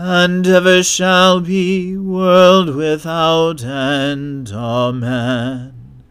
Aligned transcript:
and 0.00 0.46
ever 0.46 0.80
shall 0.80 1.40
be, 1.40 1.96
world 1.96 2.72
without 2.76 3.64
end. 3.64 4.48
Amen. 4.52 6.04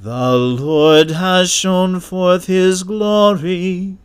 The 0.00 0.32
Lord 0.32 1.10
has 1.10 1.50
shown 1.52 2.00
forth 2.00 2.46
his 2.46 2.84
glory. 2.84 3.98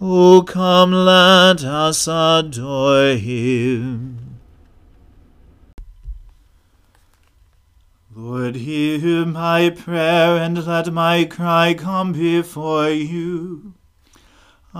O 0.00 0.42
come, 0.42 0.90
let 0.90 1.62
us 1.62 2.08
adore 2.08 3.14
him. 3.14 4.40
Lord, 8.12 8.56
hear 8.56 9.26
my 9.26 9.70
prayer, 9.70 10.36
and 10.38 10.66
let 10.66 10.92
my 10.92 11.24
cry 11.24 11.72
come 11.72 12.14
before 12.14 12.90
you. 12.90 13.74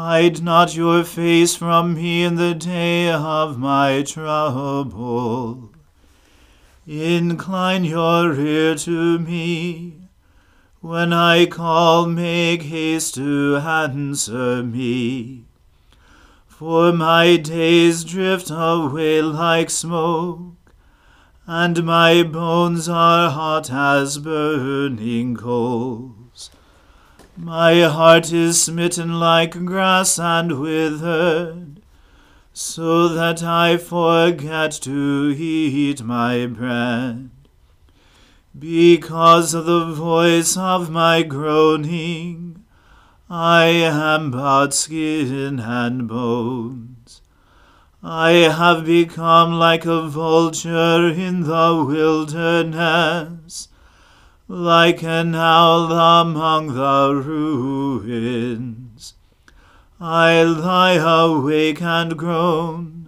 Hide 0.01 0.43
not 0.43 0.77
your 0.77 1.03
face 1.03 1.57
from 1.57 1.95
me 1.95 2.23
in 2.23 2.37
the 2.37 2.55
day 2.55 3.11
of 3.11 3.59
my 3.59 4.05
trouble. 4.05 5.73
Incline 6.87 7.83
your 7.83 8.33
ear 8.33 8.77
to 8.77 9.19
me. 9.19 9.95
When 10.81 11.13
I 11.13 11.47
call, 11.47 12.07
make 12.07 12.63
haste 12.63 13.17
to 13.17 13.57
answer 13.57 14.63
me. 14.63 15.47
For 16.47 16.93
my 16.93 17.37
days 17.37 18.05
drift 18.05 18.51
away 18.53 19.21
like 19.21 19.69
smoke, 19.69 20.55
and 21.45 21.83
my 21.83 22.23
bones 22.23 22.89
are 22.89 23.31
hot 23.31 23.69
as 23.73 24.19
burning 24.19 25.35
coals. 25.35 26.18
My 27.41 27.83
heart 27.83 28.33
is 28.33 28.63
smitten 28.63 29.21
like 29.21 29.65
grass 29.65 30.19
and 30.19 30.61
withered, 30.61 31.81
so 32.53 33.09
that 33.09 33.43
I 33.43 33.77
forget 33.77 34.73
to 34.83 35.35
eat 35.39 36.03
my 36.03 36.47
bread 36.47 37.31
because 38.59 39.55
of 39.55 39.67
the 39.67 39.87
voice 39.93 40.57
of 40.57 40.91
my 40.91 41.23
groaning, 41.23 42.65
I 43.31 43.67
am 43.67 44.31
but 44.31 44.71
skin 44.75 45.61
and 45.61 46.09
bones. 46.09 47.23
I 48.03 48.31
have 48.31 48.85
become 48.85 49.53
like 49.53 49.85
a 49.85 50.09
vulture 50.09 51.09
in 51.09 51.43
the 51.43 51.85
wilderness, 51.87 53.69
like 54.49 55.05
an 55.05 55.35
owl 55.35 55.93
among 55.93 56.75
the 56.75 57.15
ruins. 57.15 59.15
I 60.01 60.43
lie 60.43 60.95
awake 60.95 61.83
and 61.83 62.17
groan 62.17 62.99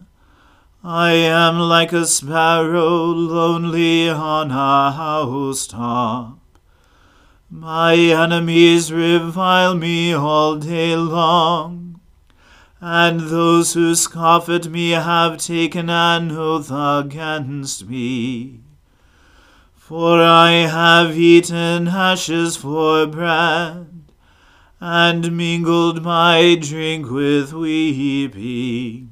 I 0.83 1.13
am 1.13 1.59
like 1.59 1.93
a 1.93 2.07
sparrow 2.07 3.05
lonely 3.05 4.09
on 4.09 4.51
a 4.51 4.93
housetop. 4.93 6.39
My 7.51 7.97
enemies 7.97 8.91
revile 8.91 9.75
me 9.75 10.15
all 10.15 10.57
day 10.57 10.97
long, 10.97 12.01
and 12.81 13.21
those 13.21 13.75
who 13.75 13.95
scoff 13.95 14.49
at 14.49 14.69
me 14.69 14.93
have 14.93 15.37
taken 15.37 15.91
an 15.91 16.31
oath 16.31 16.71
against 16.73 17.87
me. 17.87 18.61
For 19.91 20.23
I 20.23 20.51
have 20.71 21.19
eaten 21.19 21.89
ashes 21.89 22.57
for 22.57 23.09
bread, 23.09 23.89
and 24.81 25.37
mingled 25.37 26.05
my 26.05 26.57
drink 26.61 27.11
with 27.11 27.53
weeping 27.53 29.11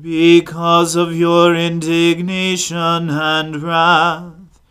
because 0.00 0.96
of 0.96 1.14
your 1.14 1.54
indignation 1.54 3.10
and 3.10 3.62
wrath, 3.62 4.62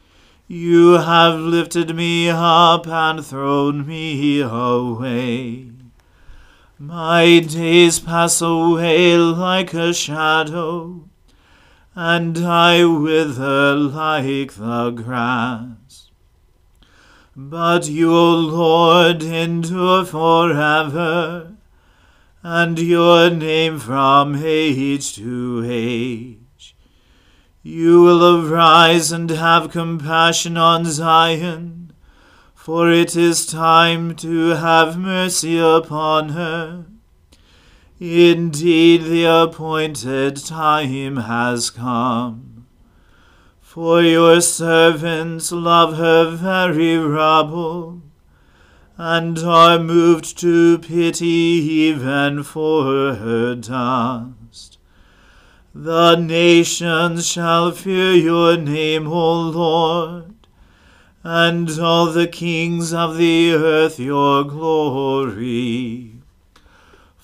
you 0.47 0.94
have 0.94 1.39
lifted 1.39 1.95
me 1.95 2.30
up 2.31 2.88
and 2.88 3.24
thrown 3.24 3.86
me 3.86 4.41
away. 4.41 5.69
My 6.80 7.41
days 7.41 8.00
pass 8.00 8.41
away 8.41 9.15
like 9.18 9.71
a 9.75 9.94
shadow, 9.94 11.09
and 11.95 12.38
I 12.38 12.86
wither 12.86 13.75
like 13.75 14.53
the 14.53 14.91
grass. 14.91 16.12
But 17.36 17.88
you, 17.88 18.12
O 18.12 18.36
Lord, 18.36 19.24
endure 19.24 20.06
forever, 20.06 21.56
and 22.44 22.80
your 22.80 23.30
name 23.30 23.80
from 23.80 24.36
age 24.36 25.15
to 25.15 25.63
age. 25.65 26.75
You 27.63 28.01
will 28.03 28.45
arise 28.45 29.12
and 29.12 29.30
have 29.30 29.71
compassion 29.71 30.57
on 30.57 30.86
Zion 30.86 31.80
for 32.69 32.91
it 32.91 33.15
is 33.15 33.47
time 33.47 34.13
to 34.13 34.50
have 34.50 34.95
mercy 34.95 35.57
upon 35.57 36.30
her. 36.30 36.86
Indeed, 38.00 39.04
the 39.04 39.25
appointed 39.25 40.38
time 40.38 41.18
has 41.18 41.69
come. 41.69 42.68
For 43.62 44.01
your 44.01 44.42
servants 44.42 45.51
love 45.51 45.98
her 45.98 46.31
very 46.31 46.98
rubble, 46.98 48.01
and 48.98 49.38
are 49.40 49.78
moved 49.80 50.38
to 50.40 50.80
pity 50.80 51.25
even 51.25 52.44
for 52.44 53.16
her 53.16 53.56
dust. 53.56 54.78
The 55.75 56.16
nations 56.16 57.28
shall 57.28 57.72
fear 57.72 58.13
your 58.13 58.57
name, 58.57 59.07
O 59.07 59.42
Lord 59.42 60.30
and 61.24 61.69
all 61.80 62.06
the 62.06 62.28
kings 62.28 62.94
of 62.94 63.18
the 63.18 63.51
earth 63.51 64.00
your 64.00 64.44
glory. 64.46 66.09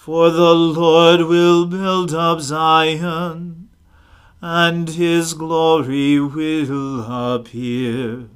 For 0.05 0.29
the 0.29 0.53
Lord 0.53 1.21
will 1.21 1.65
build 1.65 2.13
up 2.13 2.39
Zion, 2.39 3.69
and 4.39 4.87
his 4.87 5.33
glory 5.33 6.19
will 6.19 7.33
appear. 7.33 8.27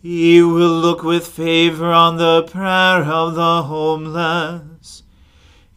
He 0.00 0.40
will 0.40 0.78
look 0.78 1.02
with 1.02 1.26
favor 1.26 1.90
on 1.90 2.16
the 2.16 2.44
prayer 2.44 3.02
of 3.02 3.34
the 3.34 3.64
homeless. 3.64 5.02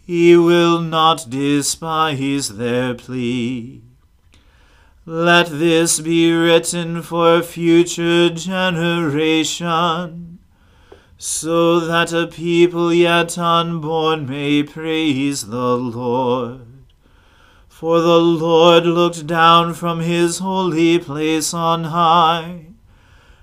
He 0.06 0.38
will 0.38 0.80
not 0.80 1.31
despise 1.31 2.50
their 2.50 2.94
plea. 2.94 3.81
Let 5.08 5.48
this 5.48 6.00
be 6.00 6.31
written 6.31 7.02
for 7.02 7.42
future 7.42 8.30
generation, 8.30 10.35
so 11.18 11.80
that 11.80 12.12
a 12.12 12.28
people 12.28 12.94
yet 12.94 13.38
unborn 13.38 14.28
may 14.28 14.64
praise 14.64 15.48
the 15.48 15.78
Lord. 15.78 16.68
For 17.70 18.00
the 18.02 18.20
Lord 18.20 18.86
looked 18.86 19.28
down 19.28 19.74
from 19.74 20.00
his 20.00 20.40
holy 20.40 21.00
place 21.00 21.54
on 21.54 21.86
high. 21.86 22.68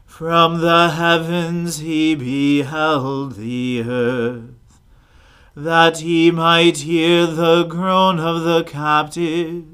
From 0.06 0.60
the 0.60 0.90
heavens 0.90 1.78
he 1.78 2.14
beheld 2.14 3.36
the 3.36 3.82
earth, 3.82 4.80
that 5.56 5.98
he 5.98 6.30
might 6.30 6.78
hear 6.78 7.26
the 7.26 7.64
groan 7.64 8.20
of 8.20 8.42
the 8.42 8.62
captive 8.62 9.64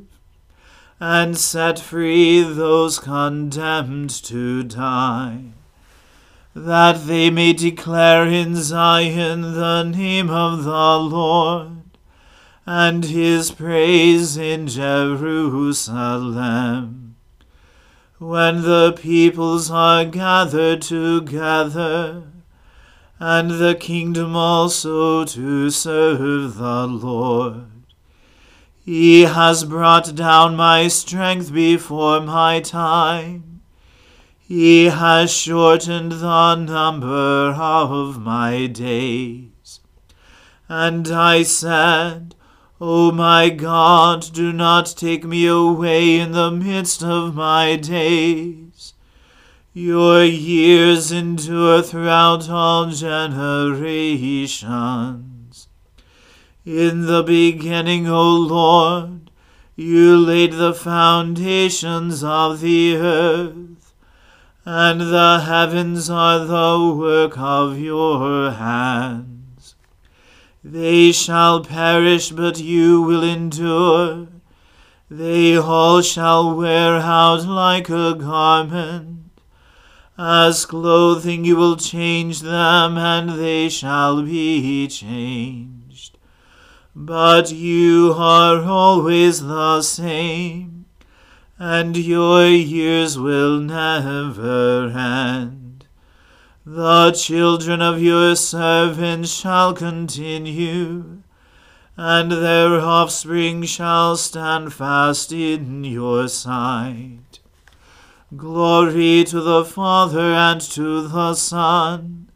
and 1.00 1.37
set 1.37 1.79
free 1.79 2.43
those 2.43 2.99
condemned 2.99 4.11
to 4.11 4.62
die, 4.62 5.53
that 6.55 7.06
they 7.06 7.31
may 7.31 7.53
declare 7.53 8.27
in 8.27 8.56
Zion 8.56 9.43
the 9.43 9.83
name 9.83 10.31
of 10.31 10.65
the 10.65 10.99
Lord, 10.99 11.83
and 12.67 13.05
his 13.05 13.50
praise 13.50 14.37
in 14.37 14.67
Jerusalem. 14.67 15.95
When 18.19 18.62
the 18.62 18.93
peoples 19.00 19.71
are 19.71 20.05
gathered 20.05 20.83
together, 20.83 22.25
and 23.21 23.50
the 23.53 23.75
kingdom 23.75 24.37
also 24.37 25.25
to 25.25 25.71
serve 25.71 26.56
the 26.56 26.87
Lord. 26.87 27.67
He 28.85 29.23
has 29.23 29.65
brought 29.65 30.15
down 30.15 30.56
my 30.56 30.89
strength 30.89 31.53
before 31.53 32.21
my 32.21 32.61
time. 32.61 33.48
He 34.49 34.87
has 34.87 35.31
shortened 35.31 36.12
the 36.12 36.55
number 36.55 37.53
of 37.53 38.19
my 38.19 38.67
days. 38.67 39.81
And 40.71 41.06
I 41.09 41.43
said, 41.43 42.35
O 42.81 43.12
my 43.12 43.50
God, 43.50 44.33
do 44.33 44.55
not 44.55 44.95
take 44.97 45.25
me 45.25 45.47
away 45.47 46.19
in 46.19 46.33
the 46.33 46.50
midst 46.50 47.03
of 47.03 47.35
my 47.35 47.77
days. 47.77 48.95
Your 49.75 50.25
years 50.25 51.12
endure 51.12 51.83
throughout 51.83 52.49
all 52.49 52.87
generations. 52.87 55.69
In 56.65 57.05
the 57.05 57.23
beginning, 57.23 58.09
O 58.09 58.35
Lord, 58.35 59.31
you 59.77 60.17
laid 60.17 60.55
the 60.55 60.73
foundations 60.73 62.25
of 62.25 62.61
the 62.61 62.97
earth, 62.97 63.77
and 64.70 65.00
the 65.00 65.41
heavens 65.47 66.11
are 66.11 66.44
the 66.44 66.94
work 66.94 67.38
of 67.38 67.79
your 67.79 68.50
hands. 68.50 69.75
They 70.62 71.11
shall 71.11 71.65
perish, 71.65 72.29
but 72.32 72.61
you 72.61 73.00
will 73.00 73.25
endure. 73.25 74.29
They 75.11 75.56
all 75.56 76.03
shall 76.03 76.55
wear 76.55 76.97
out 76.97 77.47
like 77.47 77.88
a 77.88 78.15
garment. 78.15 79.31
As 80.19 80.67
clothing 80.67 81.47
you 81.47 81.56
will 81.56 81.79
change 81.79 82.41
them, 82.41 82.99
and 82.99 83.41
they 83.41 83.71
shall 83.71 84.23
be 84.23 84.87
changed. 84.87 86.19
But 86.94 87.50
you 87.50 88.12
are 88.14 88.62
always 88.64 89.41
the 89.41 89.81
same, 89.81 90.77
and 91.58 91.96
your 91.96 92.46
years 92.46 93.19
will 93.19 93.58
never 93.58 94.88
end. 94.88 95.87
The 96.64 97.12
children 97.12 97.82
of 97.82 98.00
your 98.00 98.37
servants 98.37 99.31
shall 99.31 99.75
continue, 99.75 101.22
and 101.96 102.31
their 102.31 102.78
offspring 102.78 103.64
shall 103.64 104.16
stand 104.16 104.73
fast 104.73 105.33
in 105.33 105.83
your 105.83 106.28
sight. 106.28 107.40
Glory 108.37 109.25
to 109.25 109.40
the 109.40 109.64
Father 109.64 110.33
and 110.35 110.61
to 110.61 111.09
the 111.09 111.35
Son 111.35 112.30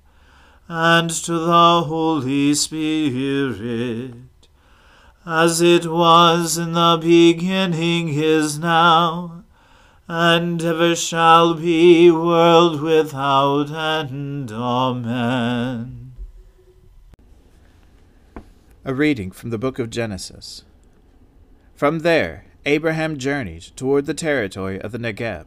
and 0.67 1.11
to 1.11 1.39
the 1.39 1.83
Holy 1.83 2.55
Spirit 2.55 4.15
as 5.25 5.61
it 5.61 5.87
was 5.87 6.59
in 6.59 6.73
the 6.73 6.99
beginning 7.01 8.09
is 8.09 8.59
now, 8.59 9.45
and 10.09 10.63
ever 10.63 10.97
shall 10.97 11.55
be, 11.55 12.11
world 12.11 12.81
without 12.81 13.71
end. 13.71 14.51
Amen. 14.51 16.13
A 18.85 18.93
reading 18.93 19.31
from 19.31 19.51
the 19.51 19.59
book 19.59 19.79
of 19.79 19.91
Genesis. 19.91 20.65
From 21.77 22.01
there, 22.01 22.47
Abraham 22.67 23.17
journeyed 23.17 23.71
toward 23.77 24.07
the 24.07 24.15
territory 24.15 24.81
of 24.81 24.91
the 24.91 24.99
Negeb, 24.99 25.47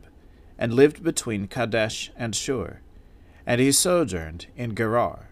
and 0.58 0.74
lived 0.74 1.03
between 1.03 1.48
Kadesh 1.48 2.12
and 2.15 2.34
Shur, 2.34 2.79
and 3.46 3.60
he 3.60 3.74
sojourned 3.74 4.48
in 4.55 4.74
Gerar. 4.74 5.29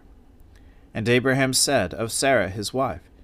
And 0.94 1.08
Abraham 1.08 1.54
said 1.54 1.94
of 1.94 2.12
Sarah 2.12 2.50
his 2.50 2.74
wife, 2.74 3.10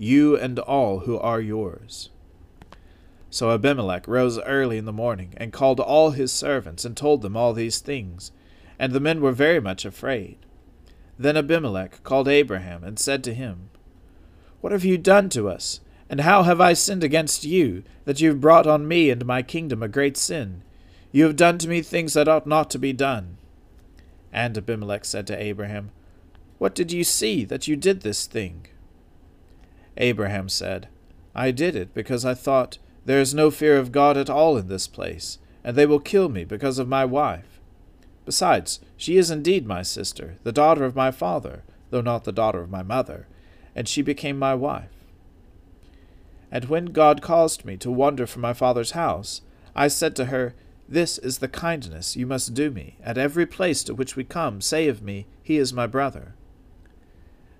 you 0.00 0.34
and 0.34 0.58
all 0.58 1.00
who 1.00 1.18
are 1.18 1.42
yours. 1.42 2.08
So 3.28 3.50
Abimelech 3.50 4.08
rose 4.08 4.38
early 4.40 4.78
in 4.78 4.86
the 4.86 4.92
morning, 4.92 5.34
and 5.36 5.52
called 5.52 5.78
all 5.78 6.10
his 6.12 6.32
servants, 6.32 6.86
and 6.86 6.96
told 6.96 7.20
them 7.20 7.36
all 7.36 7.52
these 7.52 7.80
things. 7.80 8.32
And 8.78 8.92
the 8.92 8.98
men 8.98 9.20
were 9.20 9.32
very 9.32 9.60
much 9.60 9.84
afraid. 9.84 10.38
Then 11.18 11.36
Abimelech 11.36 12.02
called 12.02 12.28
Abraham, 12.28 12.82
and 12.82 12.98
said 12.98 13.22
to 13.24 13.34
him, 13.34 13.68
What 14.62 14.72
have 14.72 14.86
you 14.86 14.96
done 14.96 15.28
to 15.30 15.50
us? 15.50 15.80
And 16.08 16.22
how 16.22 16.44
have 16.44 16.62
I 16.62 16.72
sinned 16.72 17.04
against 17.04 17.44
you, 17.44 17.84
that 18.06 18.22
you 18.22 18.30
have 18.30 18.40
brought 18.40 18.66
on 18.66 18.88
me 18.88 19.10
and 19.10 19.24
my 19.26 19.42
kingdom 19.42 19.82
a 19.82 19.88
great 19.88 20.16
sin? 20.16 20.62
You 21.12 21.24
have 21.24 21.36
done 21.36 21.58
to 21.58 21.68
me 21.68 21.82
things 21.82 22.14
that 22.14 22.26
ought 22.26 22.46
not 22.46 22.70
to 22.70 22.78
be 22.78 22.94
done. 22.94 23.36
And 24.32 24.56
Abimelech 24.56 25.04
said 25.04 25.26
to 25.26 25.40
Abraham, 25.40 25.90
What 26.56 26.74
did 26.74 26.90
you 26.90 27.04
see 27.04 27.44
that 27.44 27.68
you 27.68 27.76
did 27.76 28.00
this 28.00 28.26
thing? 28.26 28.66
Abraham 29.96 30.48
said, 30.48 30.88
I 31.34 31.50
did 31.50 31.76
it 31.76 31.94
because 31.94 32.24
I 32.24 32.34
thought, 32.34 32.78
There 33.04 33.20
is 33.20 33.34
no 33.34 33.50
fear 33.50 33.76
of 33.78 33.92
God 33.92 34.16
at 34.16 34.30
all 34.30 34.56
in 34.56 34.68
this 34.68 34.86
place, 34.86 35.38
and 35.64 35.76
they 35.76 35.86
will 35.86 36.00
kill 36.00 36.28
me 36.28 36.44
because 36.44 36.78
of 36.78 36.88
my 36.88 37.04
wife. 37.04 37.60
Besides, 38.24 38.80
she 38.96 39.16
is 39.16 39.30
indeed 39.30 39.66
my 39.66 39.82
sister, 39.82 40.36
the 40.42 40.52
daughter 40.52 40.84
of 40.84 40.96
my 40.96 41.10
father, 41.10 41.62
though 41.90 42.00
not 42.00 42.24
the 42.24 42.32
daughter 42.32 42.60
of 42.60 42.70
my 42.70 42.82
mother, 42.82 43.26
and 43.74 43.88
she 43.88 44.02
became 44.02 44.38
my 44.38 44.54
wife. 44.54 45.04
And 46.50 46.66
when 46.66 46.86
God 46.86 47.22
caused 47.22 47.64
me 47.64 47.76
to 47.78 47.90
wander 47.90 48.26
from 48.26 48.42
my 48.42 48.52
father's 48.52 48.92
house, 48.92 49.42
I 49.74 49.88
said 49.88 50.16
to 50.16 50.26
her, 50.26 50.54
This 50.88 51.18
is 51.18 51.38
the 51.38 51.48
kindness 51.48 52.16
you 52.16 52.26
must 52.26 52.54
do 52.54 52.70
me. 52.70 52.96
At 53.02 53.18
every 53.18 53.46
place 53.46 53.84
to 53.84 53.94
which 53.94 54.16
we 54.16 54.24
come, 54.24 54.60
say 54.60 54.88
of 54.88 55.02
me, 55.02 55.26
He 55.42 55.58
is 55.58 55.72
my 55.72 55.86
brother. 55.86 56.34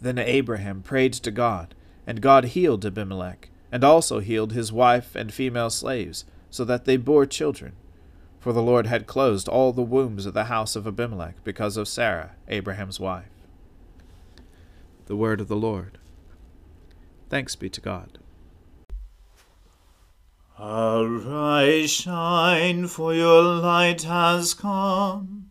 Then 0.00 0.18
Abraham 0.18 0.82
prayed 0.82 1.12
to 1.14 1.30
God, 1.30 1.74
and 2.06 2.20
God 2.20 2.46
healed 2.46 2.84
Abimelech, 2.84 3.48
and 3.72 3.82
also 3.82 4.20
healed 4.20 4.52
his 4.52 4.72
wife 4.72 5.16
and 5.16 5.32
female 5.32 5.70
slaves, 5.70 6.24
so 6.50 6.64
that 6.64 6.84
they 6.84 6.96
bore 6.96 7.26
children. 7.26 7.72
For 8.38 8.52
the 8.52 8.62
Lord 8.62 8.86
had 8.86 9.06
closed 9.06 9.48
all 9.48 9.72
the 9.72 9.82
wombs 9.82 10.26
of 10.26 10.34
the 10.34 10.44
house 10.44 10.76
of 10.76 10.86
Abimelech 10.86 11.42
because 11.42 11.76
of 11.76 11.88
Sarah, 11.88 12.36
Abraham's 12.48 13.00
wife. 13.00 13.30
The 15.06 15.16
word 15.16 15.40
of 15.40 15.48
the 15.48 15.56
Lord. 15.56 15.98
Thanks 17.28 17.56
be 17.56 17.68
to 17.70 17.80
God. 17.80 18.18
Arise, 20.58 21.90
shine, 21.90 22.86
for 22.86 23.12
your 23.12 23.42
light 23.42 24.02
has 24.02 24.54
come, 24.54 25.50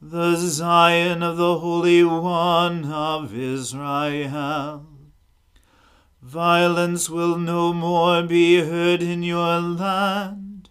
the 0.00 0.36
Zion 0.36 1.24
of 1.24 1.36
the 1.36 1.58
Holy 1.58 2.04
One 2.04 2.84
of 2.84 3.36
Israel. 3.36 4.86
Violence 6.22 7.10
will 7.10 7.36
no 7.36 7.72
more 7.72 8.22
be 8.22 8.60
heard 8.60 9.02
in 9.02 9.24
your 9.24 9.60
land, 9.60 10.70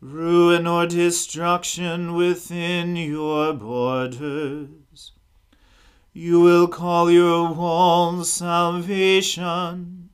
ruin 0.00 0.64
or 0.64 0.86
destruction 0.86 2.14
within 2.14 2.94
your 2.94 3.52
borders. 3.52 5.10
You 6.12 6.40
will 6.40 6.68
call 6.68 7.10
your 7.10 7.52
walls 7.52 8.32
salvation 8.32 10.10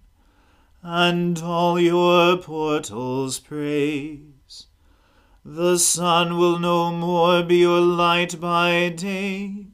and 0.82 1.38
all 1.42 1.78
your 1.78 2.38
portals 2.38 3.38
praise. 3.40 4.31
The 5.44 5.76
sun 5.76 6.38
will 6.38 6.58
no 6.60 6.92
more 6.92 7.42
be 7.42 7.56
your 7.56 7.80
light 7.80 8.40
by 8.40 8.90
day. 8.90 9.66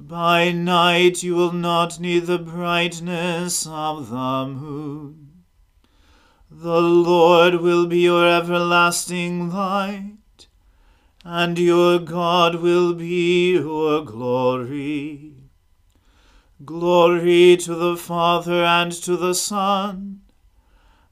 By 0.00 0.50
night 0.50 1.22
you 1.22 1.36
will 1.36 1.52
not 1.52 2.00
need 2.00 2.26
the 2.26 2.38
brightness 2.38 3.64
of 3.64 4.10
the 4.10 4.46
moon. 4.46 5.44
The 6.50 6.80
Lord 6.80 7.60
will 7.60 7.86
be 7.86 8.00
your 8.00 8.26
everlasting 8.28 9.50
light, 9.50 10.48
and 11.24 11.58
your 11.58 12.00
God 12.00 12.56
will 12.56 12.92
be 12.92 13.52
your 13.52 14.04
glory. 14.04 15.36
Glory 16.64 17.56
to 17.58 17.74
the 17.74 17.96
Father 17.96 18.64
and 18.64 18.90
to 18.92 19.16
the 19.16 19.34
Son 19.34 20.22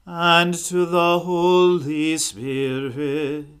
and 0.05 0.53
to 0.53 0.85
the 0.85 1.19
Holy 1.19 2.17
Spirit, 2.17 3.60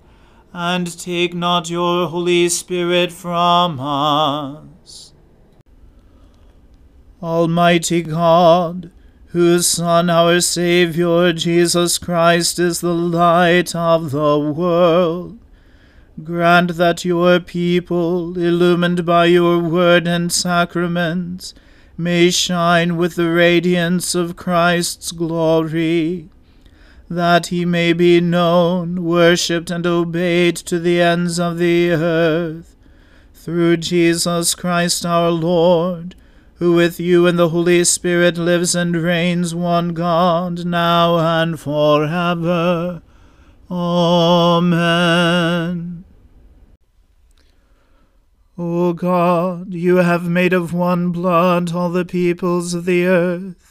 and 0.53 0.99
take 0.99 1.33
not 1.33 1.69
your 1.69 2.07
Holy 2.07 2.49
Spirit 2.49 3.11
from 3.11 3.79
us. 3.79 5.13
Almighty 7.23 8.01
God, 8.01 8.91
whose 9.27 9.67
Son, 9.67 10.09
our 10.09 10.41
Saviour, 10.41 11.31
Jesus 11.31 11.97
Christ, 11.97 12.59
is 12.59 12.81
the 12.81 12.93
light 12.93 13.73
of 13.75 14.11
the 14.11 14.39
world. 14.39 15.37
Grant 16.23 16.75
that 16.75 17.05
your 17.05 17.39
people, 17.39 18.37
illumined 18.37 19.05
by 19.05 19.25
your 19.25 19.59
word 19.59 20.07
and 20.07 20.31
sacraments, 20.31 21.53
may 21.97 22.29
shine 22.29 22.97
with 22.97 23.15
the 23.15 23.29
radiance 23.29 24.15
of 24.15 24.35
Christ's 24.35 25.11
glory, 25.11 26.29
that 27.11 27.47
he 27.47 27.65
may 27.65 27.91
be 27.91 28.21
known, 28.21 29.03
worshipped, 29.03 29.69
and 29.69 29.85
obeyed 29.85 30.55
to 30.55 30.79
the 30.79 31.01
ends 31.01 31.37
of 31.41 31.57
the 31.57 31.91
earth. 31.91 32.77
Through 33.33 33.77
Jesus 33.77 34.55
Christ 34.55 35.05
our 35.05 35.29
Lord, 35.29 36.15
who 36.55 36.71
with 36.73 37.01
you 37.01 37.27
and 37.27 37.37
the 37.37 37.49
Holy 37.49 37.83
Spirit 37.83 38.37
lives 38.37 38.75
and 38.75 38.95
reigns 38.95 39.53
one 39.53 39.93
God, 39.93 40.65
now 40.65 41.17
and 41.17 41.59
forever. 41.59 43.01
Amen. 43.69 44.85
O 48.57 48.93
God, 48.93 49.73
you 49.73 49.97
have 49.97 50.29
made 50.29 50.53
of 50.53 50.71
one 50.73 51.11
blood 51.11 51.73
all 51.73 51.89
the 51.89 52.05
peoples 52.05 52.73
of 52.73 52.85
the 52.85 53.05
earth, 53.05 53.70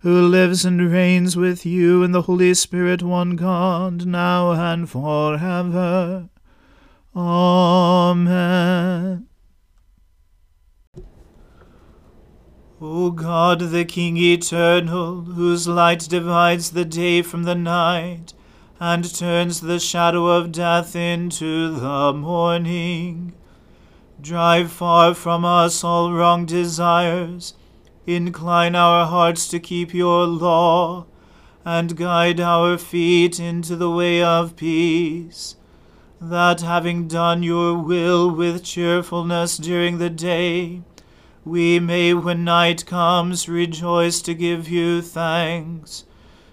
who 0.00 0.20
lives 0.28 0.64
and 0.64 0.92
reigns 0.92 1.36
with 1.36 1.66
you 1.66 2.02
in 2.04 2.12
the 2.12 2.22
Holy 2.22 2.54
Spirit, 2.54 3.02
one 3.02 3.34
God, 3.36 4.06
now 4.06 4.52
and 4.52 4.88
forever. 4.88 6.28
Amen. 7.16 8.48
O 12.80 13.10
God, 13.10 13.58
the 13.58 13.84
King 13.84 14.16
eternal, 14.16 15.22
whose 15.22 15.66
light 15.66 16.06
divides 16.08 16.70
the 16.70 16.84
day 16.84 17.22
from 17.22 17.42
the 17.42 17.56
night, 17.56 18.34
and 18.78 19.12
turns 19.12 19.62
the 19.62 19.80
shadow 19.80 20.28
of 20.28 20.52
death 20.52 20.94
into 20.94 21.74
the 21.74 22.12
morning, 22.12 23.32
drive 24.20 24.70
far 24.70 25.12
from 25.12 25.44
us 25.44 25.82
all 25.82 26.12
wrong 26.12 26.46
desires, 26.46 27.54
incline 28.08 28.74
our 28.74 29.06
hearts 29.06 29.46
to 29.48 29.60
keep 29.60 29.92
your 29.94 30.26
law, 30.26 31.06
and 31.64 31.96
guide 31.96 32.40
our 32.40 32.78
feet 32.78 33.38
into 33.38 33.76
the 33.76 33.90
way 33.90 34.22
of 34.22 34.56
peace, 34.56 35.56
that 36.20 36.62
having 36.62 37.06
done 37.06 37.42
your 37.42 37.78
will 37.78 38.30
with 38.30 38.64
cheerfulness 38.64 39.58
during 39.58 39.98
the 39.98 40.10
day, 40.10 40.82
we 41.44 41.78
may, 41.78 42.14
when 42.14 42.44
night 42.44 42.84
comes, 42.86 43.48
rejoice 43.48 44.20
to 44.22 44.34
give 44.34 44.68
you 44.68 45.00
thanks. 45.02 46.04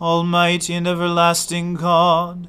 Almighty 0.00 0.74
and 0.74 0.86
everlasting 0.88 1.74
God, 1.74 2.48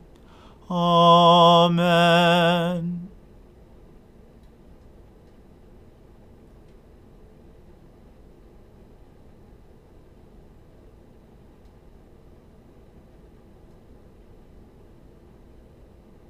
Amen. 0.73 1.81